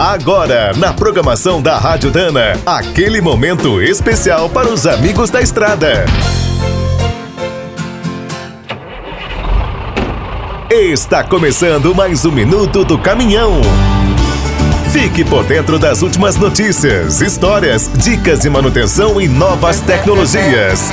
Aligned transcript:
Agora, 0.00 0.72
na 0.78 0.94
programação 0.94 1.60
da 1.60 1.76
Rádio 1.76 2.10
Dana, 2.10 2.58
aquele 2.64 3.20
momento 3.20 3.82
especial 3.82 4.48
para 4.48 4.66
os 4.66 4.86
amigos 4.86 5.28
da 5.28 5.42
estrada. 5.42 6.06
Está 10.70 11.22
começando 11.22 11.94
mais 11.94 12.24
um 12.24 12.32
minuto 12.32 12.82
do 12.82 12.98
caminhão. 12.98 13.60
Fique 14.90 15.22
por 15.22 15.44
dentro 15.44 15.78
das 15.78 16.00
últimas 16.00 16.34
notícias, 16.36 17.20
histórias, 17.20 17.90
dicas 18.02 18.40
de 18.40 18.48
manutenção 18.48 19.20
e 19.20 19.28
novas 19.28 19.80
tecnologias. 19.80 20.90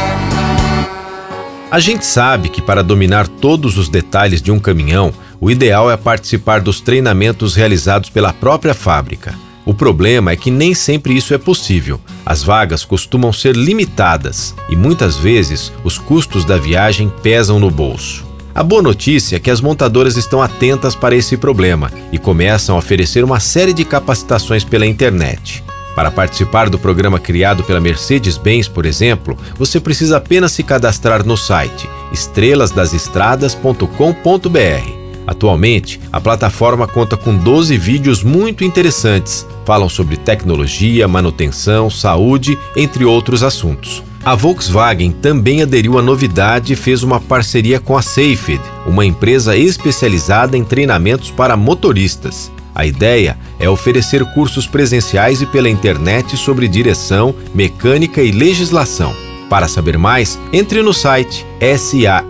A 1.72 1.80
gente 1.80 2.06
sabe 2.06 2.50
que 2.50 2.62
para 2.62 2.84
dominar 2.84 3.26
todos 3.26 3.78
os 3.78 3.88
detalhes 3.88 4.42
de 4.42 4.52
um 4.52 4.60
caminhão, 4.60 5.14
o 5.40 5.52
ideal 5.52 5.92
é 5.92 5.98
participar 5.98 6.62
dos 6.62 6.82
treinamentos 6.82 7.56
realizados 7.56 8.10
pela 8.10 8.34
própria 8.34 8.74
fábrica. 8.74 9.36
O 9.66 9.74
problema 9.74 10.32
é 10.32 10.36
que 10.36 10.50
nem 10.50 10.74
sempre 10.74 11.16
isso 11.16 11.34
é 11.34 11.38
possível. 11.38 12.00
As 12.26 12.42
vagas 12.42 12.86
costumam 12.86 13.34
ser 13.34 13.56
limitadas 13.56 14.56
e 14.70 14.76
muitas 14.76 15.18
vezes 15.18 15.72
os 15.84 15.98
custos 15.98 16.46
da 16.46 16.58
viagem 16.58 17.12
pesam 17.22 17.60
no 17.60 17.70
bolso. 17.70 18.26
A 18.56 18.64
boa 18.64 18.82
notícia 18.82 19.36
é 19.36 19.40
que 19.40 19.52
as 19.52 19.62
montadoras 19.62 20.18
estão 20.18 20.42
atentas 20.42 20.96
para 20.96 21.16
esse 21.16 21.38
problema 21.38 21.92
e 22.12 22.18
começam 22.18 22.76
a 22.76 22.80
oferecer 22.80 23.24
uma 23.24 23.40
série 23.40 23.74
de 23.74 23.86
capacitações 23.86 24.64
pela 24.64 24.86
internet. 24.86 25.64
Para 25.94 26.12
participar 26.12 26.70
do 26.70 26.80
programa 26.80 27.20
criado 27.20 27.64
pela 27.64 27.80
Mercedes-Benz, 27.80 28.68
por 28.68 28.86
exemplo, 28.86 29.38
você 29.58 29.80
precisa 29.80 30.18
apenas 30.18 30.52
se 30.54 30.64
cadastrar 30.64 31.26
no 31.26 31.36
site 31.36 31.90
estrelasdasestradas.com.br. 32.12 34.97
Atualmente, 35.28 36.00
a 36.12 36.22
plataforma 36.22 36.88
conta 36.88 37.18
com 37.18 37.36
12 37.36 37.78
vídeos 37.78 38.24
muito 38.24 38.64
interessantes. 38.64 39.46
Falam 39.66 39.90
sobre 39.90 40.16
tecnologia, 40.16 41.06
manutenção, 41.06 41.90
saúde, 41.90 42.58
entre 42.78 43.04
outros 43.04 43.44
assuntos. 43.44 44.02
A 44.24 44.34
Volkswagen 44.36 45.12
também 45.12 45.62
aderiu 45.62 45.98
à 45.98 46.02
novidade 46.02 46.74
e 46.74 46.76
fez 46.76 47.04
uma 47.04 47.20
parceria 47.20 47.80
com 47.80 47.98
a 47.98 48.02
Safed, 48.02 48.62
uma 48.86 49.06
empresa 49.06 49.56
especializada 49.58 50.58
em 50.58 50.64
treinamentos 50.64 51.30
para 51.30 51.58
motoristas. 51.58 52.50
A 52.74 52.86
ideia 52.86 53.38
é 53.60 53.70
oferecer 53.70 54.24
cursos 54.34 54.68
presenciais 54.68 55.42
e 55.42 55.46
pela 55.46 55.70
internet 55.70 56.38
sobre 56.38 56.68
direção, 56.68 57.34
mecânica 57.54 58.22
e 58.22 58.32
legislação. 58.32 59.16
Para 59.50 59.68
saber 59.68 59.98
mais, 59.98 60.38
entre 60.54 60.82
no 60.82 60.94
site 60.94 61.46
safed.com.br. 61.60 62.28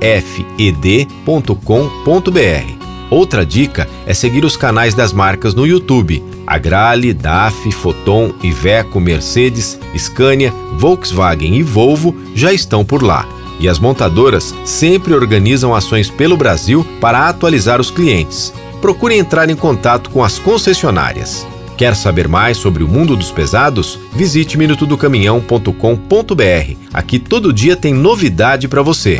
Outra 3.10 3.46
dica 3.46 3.88
é 4.06 4.14
seguir 4.14 4.44
os 4.44 4.58
canais 4.58 4.94
das 4.94 5.14
marcas 5.14 5.54
no 5.54 5.66
YouTube. 5.66 6.22
Agrale, 6.46 7.14
DAF, 7.14 7.72
Foton, 7.72 8.34
Iveco, 8.44 9.00
Mercedes, 9.00 9.80
Scania, 9.98 10.54
Volkswagen 10.78 11.56
e 11.56 11.64
Volvo 11.64 12.14
já 12.36 12.52
estão 12.52 12.84
por 12.84 13.02
lá. 13.02 13.26
E 13.60 13.68
as 13.68 13.80
montadoras 13.80 14.54
sempre 14.64 15.14
organizam 15.14 15.74
ações 15.74 16.10
pelo 16.10 16.38
Brasil 16.38 16.86
para 17.02 17.28
atualizar 17.28 17.82
os 17.82 17.90
clientes. 17.90 18.54
Procure 18.82 19.18
entrar 19.18 19.50
em 19.50 19.56
contato 19.56 20.10
com 20.10 20.24
as 20.24 20.38
concessionárias. 20.38 21.48
Quer 21.76 21.96
saber 21.96 22.28
mais 22.28 22.58
sobre 22.58 22.84
o 22.84 22.88
mundo 22.88 23.16
dos 23.16 23.32
pesados? 23.32 24.00
Visite 24.14 24.58
minutodocaminhão.com.br. 24.58 26.78
Aqui 26.94 27.20
todo 27.20 27.54
dia 27.54 27.76
tem 27.76 27.94
novidade 27.94 28.68
para 28.68 28.82
você. 28.82 29.20